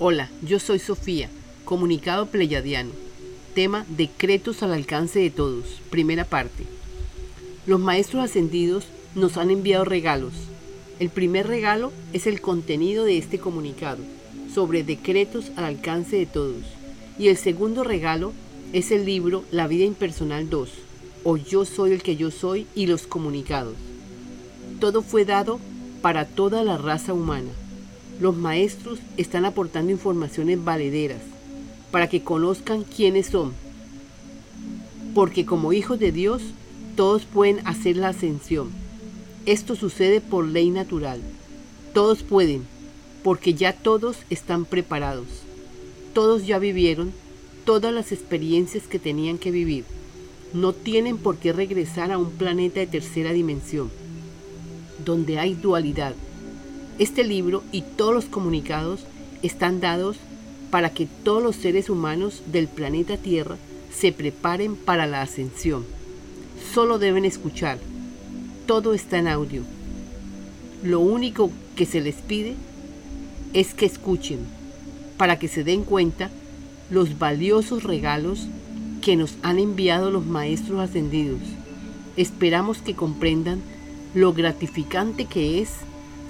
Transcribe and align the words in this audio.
Hola, 0.00 0.30
yo 0.42 0.60
soy 0.60 0.78
Sofía, 0.78 1.28
comunicado 1.64 2.26
pleyadiano. 2.26 2.92
Tema 3.56 3.84
Decretos 3.88 4.62
al 4.62 4.72
alcance 4.72 5.18
de 5.18 5.30
todos. 5.30 5.64
Primera 5.90 6.24
parte. 6.24 6.62
Los 7.66 7.80
maestros 7.80 8.22
ascendidos 8.22 8.84
nos 9.16 9.36
han 9.36 9.50
enviado 9.50 9.84
regalos. 9.84 10.34
El 11.00 11.10
primer 11.10 11.48
regalo 11.48 11.90
es 12.12 12.28
el 12.28 12.40
contenido 12.40 13.04
de 13.04 13.18
este 13.18 13.40
comunicado 13.40 13.98
sobre 14.54 14.84
decretos 14.84 15.50
al 15.56 15.64
alcance 15.64 16.14
de 16.14 16.26
todos. 16.26 16.62
Y 17.18 17.26
el 17.26 17.36
segundo 17.36 17.82
regalo 17.82 18.32
es 18.72 18.92
el 18.92 19.04
libro 19.04 19.42
La 19.50 19.66
vida 19.66 19.84
impersonal 19.84 20.48
2, 20.48 20.70
o 21.24 21.36
Yo 21.36 21.64
soy 21.64 21.90
el 21.90 22.04
que 22.04 22.14
yo 22.14 22.30
soy 22.30 22.68
y 22.76 22.86
los 22.86 23.08
comunicados. 23.08 23.74
Todo 24.78 25.02
fue 25.02 25.24
dado 25.24 25.58
para 26.02 26.24
toda 26.24 26.62
la 26.62 26.78
raza 26.78 27.12
humana 27.12 27.50
los 28.20 28.36
maestros 28.36 28.98
están 29.16 29.44
aportando 29.44 29.92
informaciones 29.92 30.62
valederas 30.62 31.20
para 31.90 32.08
que 32.08 32.22
conozcan 32.22 32.84
quiénes 32.84 33.26
son. 33.26 33.52
Porque 35.14 35.46
como 35.46 35.72
hijos 35.72 35.98
de 35.98 36.12
Dios, 36.12 36.42
todos 36.96 37.24
pueden 37.24 37.66
hacer 37.66 37.96
la 37.96 38.08
ascensión. 38.08 38.70
Esto 39.46 39.76
sucede 39.76 40.20
por 40.20 40.46
ley 40.46 40.70
natural. 40.70 41.20
Todos 41.94 42.22
pueden, 42.22 42.64
porque 43.22 43.54
ya 43.54 43.72
todos 43.72 44.18
están 44.30 44.64
preparados. 44.64 45.28
Todos 46.12 46.46
ya 46.46 46.58
vivieron 46.58 47.12
todas 47.64 47.94
las 47.94 48.12
experiencias 48.12 48.84
que 48.84 48.98
tenían 48.98 49.38
que 49.38 49.50
vivir. 49.50 49.84
No 50.52 50.72
tienen 50.72 51.18
por 51.18 51.36
qué 51.36 51.52
regresar 51.52 52.10
a 52.10 52.18
un 52.18 52.30
planeta 52.32 52.80
de 52.80 52.86
tercera 52.86 53.32
dimensión, 53.32 53.90
donde 55.04 55.38
hay 55.38 55.54
dualidad 55.54 56.14
este 56.98 57.24
libro 57.24 57.62
y 57.72 57.82
todos 57.82 58.14
los 58.14 58.24
comunicados 58.26 59.00
están 59.42 59.80
dados 59.80 60.16
para 60.70 60.90
que 60.90 61.06
todos 61.06 61.42
los 61.42 61.56
seres 61.56 61.88
humanos 61.88 62.42
del 62.46 62.68
planeta 62.68 63.16
Tierra 63.16 63.56
se 63.94 64.12
preparen 64.12 64.76
para 64.76 65.06
la 65.06 65.22
ascensión. 65.22 65.84
Solo 66.74 66.98
deben 66.98 67.24
escuchar. 67.24 67.78
Todo 68.66 68.94
está 68.94 69.18
en 69.18 69.28
audio. 69.28 69.62
Lo 70.82 71.00
único 71.00 71.50
que 71.76 71.86
se 71.86 72.00
les 72.00 72.16
pide 72.16 72.54
es 73.54 73.74
que 73.74 73.86
escuchen 73.86 74.40
para 75.16 75.38
que 75.38 75.48
se 75.48 75.64
den 75.64 75.84
cuenta 75.84 76.30
los 76.90 77.18
valiosos 77.18 77.82
regalos 77.82 78.46
que 79.02 79.16
nos 79.16 79.36
han 79.42 79.58
enviado 79.58 80.10
los 80.10 80.26
maestros 80.26 80.80
ascendidos. 80.80 81.40
Esperamos 82.16 82.78
que 82.78 82.94
comprendan 82.94 83.60
lo 84.14 84.32
gratificante 84.32 85.24
que 85.24 85.60
es 85.60 85.70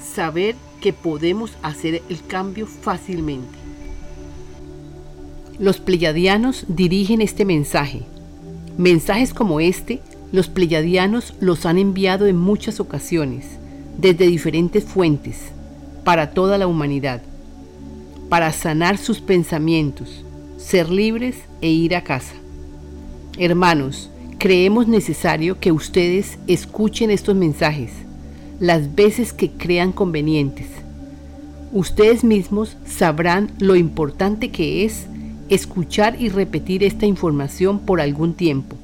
saber 0.00 0.56
que 0.80 0.92
podemos 0.92 1.52
hacer 1.62 2.02
el 2.08 2.22
cambio 2.26 2.66
fácilmente. 2.66 3.58
Los 5.58 5.80
pleyadianos 5.80 6.64
dirigen 6.68 7.20
este 7.20 7.44
mensaje. 7.44 8.02
Mensajes 8.76 9.34
como 9.34 9.60
este, 9.60 10.00
los 10.30 10.48
pleyadianos 10.48 11.34
los 11.40 11.66
han 11.66 11.78
enviado 11.78 12.26
en 12.26 12.36
muchas 12.36 12.78
ocasiones, 12.78 13.46
desde 13.96 14.28
diferentes 14.28 14.84
fuentes, 14.84 15.36
para 16.04 16.30
toda 16.30 16.58
la 16.58 16.68
humanidad, 16.68 17.22
para 18.28 18.52
sanar 18.52 18.98
sus 18.98 19.20
pensamientos, 19.20 20.24
ser 20.58 20.90
libres 20.90 21.36
e 21.60 21.70
ir 21.70 21.96
a 21.96 22.04
casa. 22.04 22.34
Hermanos, 23.36 24.10
creemos 24.38 24.86
necesario 24.86 25.58
que 25.58 25.72
ustedes 25.72 26.38
escuchen 26.46 27.10
estos 27.10 27.34
mensajes 27.34 27.90
las 28.60 28.94
veces 28.94 29.32
que 29.32 29.50
crean 29.50 29.92
convenientes. 29.92 30.66
Ustedes 31.72 32.24
mismos 32.24 32.76
sabrán 32.86 33.52
lo 33.58 33.76
importante 33.76 34.50
que 34.50 34.84
es 34.84 35.06
escuchar 35.48 36.20
y 36.20 36.28
repetir 36.28 36.82
esta 36.82 37.06
información 37.06 37.78
por 37.78 38.00
algún 38.00 38.34
tiempo. 38.34 38.76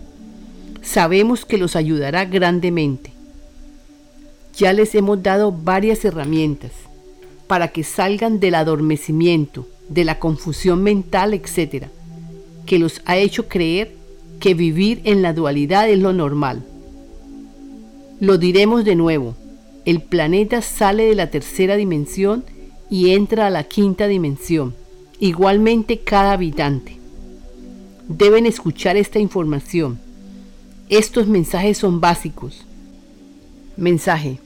Sabemos 0.83 1.45
que 1.45 1.59
los 1.59 1.77
ayudará 1.77 2.25
grandemente. 2.25 3.13
Ya 4.57 4.73
les 4.73 4.95
hemos 4.95 5.23
dado 5.23 5.51
varias 5.51 6.05
herramientas 6.05 6.73
para 7.49 7.69
que 7.69 7.83
salgan 7.85 8.39
del 8.39 8.55
adormecimiento, 8.55 9.67
de 9.89 10.05
la 10.05 10.19
confusión 10.19 10.83
mental, 10.83 11.35
etc., 11.35 11.87
que 12.65 12.79
los 12.79 13.03
ha 13.05 13.17
hecho 13.17 13.49
creer 13.49 13.95
que 14.41 14.55
vivir 14.55 15.01
en 15.05 15.21
la 15.21 15.33
dualidad 15.33 15.89
es 15.89 15.99
lo 15.99 16.13
normal. 16.13 16.63
Lo 18.21 18.39
diremos 18.39 18.85
de 18.85 18.95
nuevo 18.95 19.35
el 19.85 20.01
planeta 20.01 20.63
sale 20.63 21.05
de 21.05 21.15
la 21.15 21.31
tercera 21.31 21.77
dimensión 21.77 22.45
y 22.89 23.11
entra 23.11 23.47
a 23.47 23.51
la 23.51 23.65
quinta 23.65 24.07
dimensión, 24.07 24.75
igualmente 25.21 26.01
cada 26.01 26.33
habitante. 26.33 26.99
Deben 28.09 28.47
escuchar 28.47 28.97
esta 28.97 29.19
información. 29.19 29.99
Estos 30.89 31.27
mensajes 31.27 31.79
son 31.79 32.01
básicos. 32.01 32.65
Mensaje. 33.77 34.39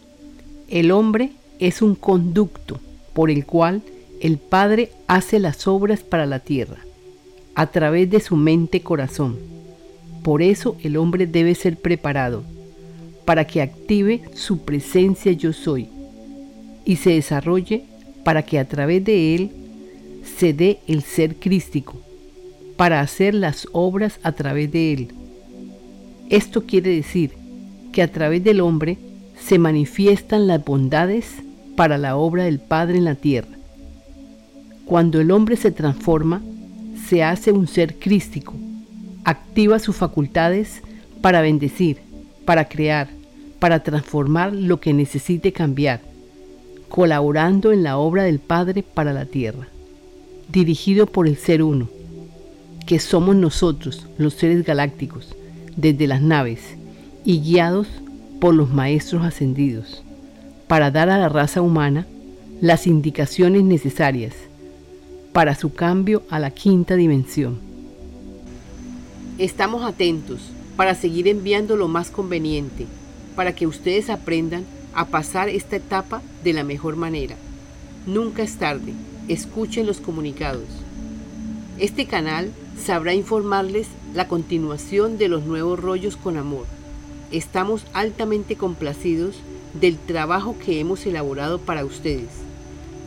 El 0.69 0.91
hombre 0.91 1.33
es 1.59 1.83
un 1.83 1.95
conducto 1.95 2.81
por 3.13 3.31
el 3.31 3.47
cual 3.47 3.83
el 4.21 4.39
Padre 4.39 4.91
hace 5.07 5.39
las 5.39 5.69
obras 5.69 6.01
para 6.01 6.27
la 6.27 6.41
tierra, 6.41 6.79
a 7.55 7.69
través 7.69 8.11
de 8.11 8.21
su 8.21 8.37
mente-corazón. 8.37 9.39
Por 10.23 10.43
eso 10.43 10.77
el 10.83 10.97
hombre 10.97 11.27
debe 11.27 11.55
ser 11.55 11.77
preparado 11.77 12.43
para 13.29 13.47
que 13.47 13.61
active 13.61 14.23
su 14.33 14.61
presencia 14.61 15.33
yo 15.33 15.53
soy 15.53 15.91
y 16.87 16.97
se 16.97 17.11
desarrolle 17.11 17.85
para 18.25 18.43
que 18.43 18.59
a 18.59 18.67
través 18.67 19.05
de 19.05 19.35
él 19.35 19.51
se 20.39 20.55
dé 20.55 20.79
el 20.87 21.03
ser 21.03 21.37
crístico, 21.37 22.01
para 22.79 23.03
hacer 23.03 23.35
las 23.35 23.69
obras 23.73 24.19
a 24.23 24.33
través 24.33 24.73
de 24.73 24.95
él. 24.95 25.09
Esto 26.31 26.65
quiere 26.65 26.89
decir 26.89 27.33
que 27.93 28.01
a 28.01 28.11
través 28.11 28.43
del 28.43 28.63
hombre 28.63 28.97
se 29.39 29.59
manifiestan 29.59 30.47
las 30.47 30.65
bondades 30.65 31.27
para 31.77 31.99
la 31.99 32.17
obra 32.17 32.45
del 32.45 32.61
Padre 32.61 32.97
en 32.97 33.05
la 33.05 33.15
tierra. 33.15 33.59
Cuando 34.87 35.21
el 35.21 35.33
hombre 35.33 35.57
se 35.57 35.71
transforma, 35.71 36.41
se 37.07 37.23
hace 37.23 37.53
un 37.53 37.69
ser 37.69 37.97
crístico, 37.97 38.55
activa 39.25 39.79
sus 39.81 39.97
facultades 39.97 40.81
para 41.21 41.43
bendecir, 41.43 41.99
para 42.47 42.67
crear, 42.67 43.18
para 43.59 43.83
transformar 43.83 44.53
lo 44.53 44.81
que 44.81 44.93
necesite 44.93 45.53
cambiar, 45.53 46.01
colaborando 46.89 47.73
en 47.73 47.83
la 47.83 47.99
obra 47.99 48.25
del 48.25 48.39
Padre 48.39 48.83
para 48.83 49.13
la 49.13 49.27
tierra, 49.27 49.69
dirigido 50.51 51.07
por 51.07 51.27
el 51.27 51.37
Ser 51.37 51.63
Uno, 51.63 51.89
que 52.87 52.99
somos 52.99 53.37
nosotros, 53.37 54.07
los 54.17 54.35
seres 54.35 54.65
galácticos, 54.65 55.35
desde 55.77 56.07
las 56.07 56.23
naves, 56.23 56.61
y 57.25 57.41
guiados 57.41 57.89
por 58.41 58.55
los 58.55 58.71
Maestros 58.71 59.25
Ascendidos, 59.25 60.03
para 60.67 60.91
dar 60.91 61.11
a 61.11 61.19
la 61.19 61.29
raza 61.29 61.61
humana 61.61 62.07
las 62.61 62.87
indicaciones 62.87 63.63
necesarias 63.63 64.35
para 65.33 65.55
su 65.55 65.73
cambio 65.73 66.23
a 66.31 66.39
la 66.39 66.51
quinta 66.51 66.97
dimensión. 66.97 67.59
Estamos 69.39 69.85
atentos 69.85 70.41
para 70.77 70.95
seguir 70.95 71.29
enviando 71.29 71.77
lo 71.77 71.87
más 71.87 72.11
conveniente 72.11 72.87
para 73.39 73.55
que 73.55 73.69
ustedes 73.69 74.11
aprendan 74.11 74.65
a 74.95 75.05
pasar 75.05 75.49
esta 75.49 75.77
etapa 75.77 76.23
de 76.43 76.53
la 76.53 76.65
mejor 76.65 76.97
manera. 76.97 77.37
Nunca 78.05 78.43
es 78.43 78.57
tarde, 78.59 78.95
escuchen 79.29 79.87
los 79.87 80.01
comunicados. 80.01 80.67
Este 81.79 82.07
canal 82.07 82.51
sabrá 82.85 83.15
informarles 83.15 83.87
la 84.13 84.27
continuación 84.27 85.19
de 85.19 85.29
los 85.29 85.45
nuevos 85.45 85.79
rollos 85.79 86.17
con 86.17 86.37
amor. 86.37 86.67
Estamos 87.31 87.85
altamente 87.93 88.57
complacidos 88.57 89.37
del 89.73 89.99
trabajo 89.99 90.57
que 90.59 90.81
hemos 90.81 91.07
elaborado 91.07 91.61
para 91.61 91.85
ustedes. 91.85 92.31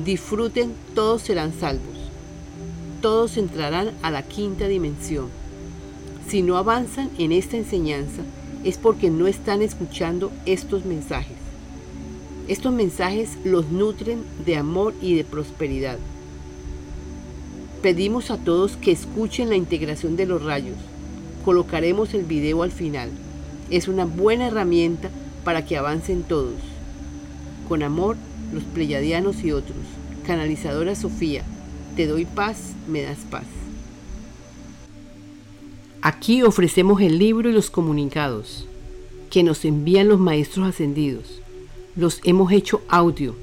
Disfruten, 0.06 0.72
todos 0.96 1.24
serán 1.24 1.52
salvos. 1.52 2.10
Todos 3.02 3.36
entrarán 3.36 3.92
a 4.02 4.10
la 4.12 4.24
quinta 4.24 4.70
dimensión. 4.70 5.28
Si 6.30 6.42
no 6.42 6.56
avanzan 6.56 7.10
en 7.18 7.34
esta 7.34 7.58
enseñanza, 7.58 8.22
es 8.64 8.78
porque 8.78 9.10
no 9.10 9.28
están 9.28 9.62
escuchando 9.62 10.32
estos 10.46 10.86
mensajes. 10.86 11.38
Estos 12.48 12.74
mensajes 12.74 13.38
los 13.44 13.70
nutren 13.70 14.24
de 14.46 14.58
amor 14.58 14.94
y 15.02 15.16
de 15.16 15.24
prosperidad. 15.24 15.98
Pedimos 17.82 18.30
a 18.30 18.38
todos 18.38 18.78
que 18.78 18.92
escuchen 18.92 19.50
la 19.50 19.56
integración 19.56 20.16
de 20.16 20.26
los 20.26 20.44
rayos. 20.44 20.78
Colocaremos 21.44 22.14
el 22.14 22.24
video 22.24 22.62
al 22.62 22.72
final. 22.72 23.10
Es 23.70 23.88
una 23.88 24.06
buena 24.06 24.48
herramienta 24.48 25.10
para 25.44 25.66
que 25.66 25.78
avancen 25.78 26.24
todos. 26.24 26.60
Con 27.68 27.84
amor, 27.84 28.18
los 28.54 28.64
pleyadianos 28.64 29.44
y 29.44 29.52
otros. 29.52 29.78
Canalizadora 30.28 30.94
Sofía, 30.94 31.44
te 31.96 32.06
doy 32.06 32.26
paz, 32.26 32.74
me 32.88 33.02
das 33.02 33.20
paz. 33.30 33.46
Aquí 36.04 36.42
ofrecemos 36.42 37.00
el 37.00 37.20
libro 37.20 37.48
y 37.48 37.54
los 37.54 37.70
comunicados 37.70 38.66
que 39.30 39.44
nos 39.44 39.64
envían 39.66 40.08
los 40.08 40.20
maestros 40.20 40.68
ascendidos. 40.68 41.42
Los 41.96 42.22
hemos 42.24 42.52
hecho 42.52 42.82
audio 42.88 43.36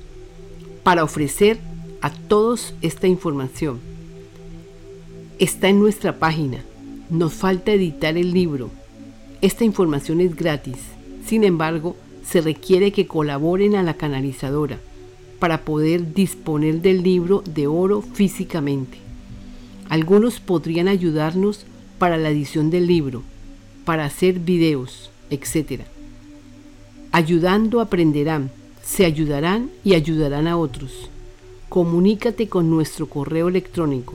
para 0.82 1.05
ofrecer 1.05 1.60
a 2.00 2.10
todos 2.10 2.75
esta 2.82 3.06
información. 3.06 3.78
Está 5.38 5.69
en 5.69 5.78
nuestra 5.78 6.19
página. 6.19 6.64
Nos 7.10 7.32
falta 7.32 7.70
editar 7.70 8.16
el 8.16 8.32
libro. 8.32 8.70
Esta 9.40 9.64
información 9.64 10.20
es 10.20 10.34
gratis. 10.34 10.78
Sin 11.25 11.44
embargo, 11.44 11.94
se 12.25 12.40
requiere 12.40 12.90
que 12.90 13.06
colaboren 13.06 13.76
a 13.76 13.84
la 13.84 13.94
canalizadora 13.94 14.81
para 15.38 15.64
poder 15.64 16.12
disponer 16.12 16.82
del 16.82 17.04
libro 17.04 17.44
de 17.54 17.69
oro 17.69 18.02
físicamente. 18.02 18.99
Algunos 19.88 20.40
podrían 20.40 20.88
ayudarnos 20.88 21.64
para 21.99 22.17
la 22.17 22.31
edición 22.31 22.71
del 22.71 22.87
libro, 22.87 23.23
para 23.85 24.05
hacer 24.05 24.39
videos, 24.39 25.11
etc. 25.31 25.83
Ayudando 27.12 27.81
aprenderán, 27.81 28.50
se 28.83 29.05
ayudarán 29.05 29.71
y 29.85 29.95
ayudarán 29.95 30.47
a 30.47 30.56
otros. 30.56 31.11
Comunícate 31.69 32.49
con 32.49 32.71
nuestro 32.71 33.09
correo 33.09 33.49
electrónico. 33.49 34.15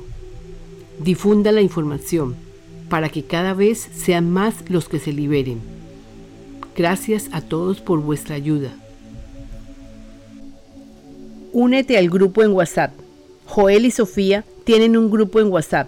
Difunda 0.99 1.51
la 1.51 1.61
información 1.61 2.35
para 2.89 3.09
que 3.09 3.23
cada 3.23 3.53
vez 3.53 3.89
sean 3.95 4.29
más 4.31 4.69
los 4.69 4.87
que 4.87 4.99
se 4.99 5.11
liberen. 5.11 5.59
Gracias 6.75 7.29
a 7.31 7.41
todos 7.41 7.81
por 7.81 8.01
vuestra 8.01 8.35
ayuda. 8.35 8.73
Únete 11.51 11.97
al 11.97 12.09
grupo 12.09 12.43
en 12.43 12.51
WhatsApp. 12.51 12.93
Joel 13.45 13.85
y 13.85 13.91
Sofía 13.91 14.43
tienen 14.63 14.97
un 14.97 15.11
grupo 15.11 15.39
en 15.39 15.51
WhatsApp, 15.51 15.87